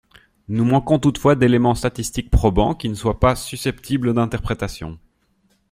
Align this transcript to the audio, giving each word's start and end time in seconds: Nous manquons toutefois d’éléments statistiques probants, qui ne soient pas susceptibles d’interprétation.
Nous 0.47 0.63
manquons 0.65 0.97
toutefois 0.97 1.35
d’éléments 1.35 1.75
statistiques 1.75 2.31
probants, 2.31 2.73
qui 2.73 2.89
ne 2.89 2.95
soient 2.95 3.19
pas 3.19 3.35
susceptibles 3.35 4.15
d’interprétation. 4.15 4.97